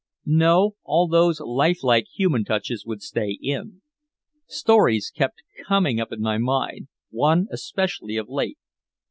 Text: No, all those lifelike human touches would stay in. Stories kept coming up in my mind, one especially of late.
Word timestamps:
No, 0.25 0.77
all 0.83 1.07
those 1.07 1.39
lifelike 1.39 2.07
human 2.11 2.43
touches 2.43 2.87
would 2.87 3.03
stay 3.03 3.37
in. 3.39 3.83
Stories 4.47 5.11
kept 5.13 5.43
coming 5.67 5.99
up 6.01 6.11
in 6.11 6.21
my 6.21 6.39
mind, 6.39 6.87
one 7.11 7.45
especially 7.51 8.17
of 8.17 8.27
late. 8.27 8.57